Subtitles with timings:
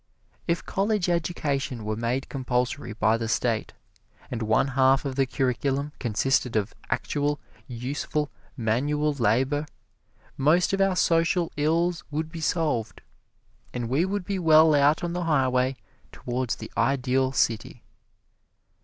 [0.47, 3.73] If college education were made compulsory by the State,
[4.31, 9.67] and one half of the curriculum consisted of actual, useful manual labor,
[10.37, 13.01] most of our social ills would be solved,
[13.75, 15.75] and we would be well out on the highway
[16.11, 17.83] towards the Ideal City.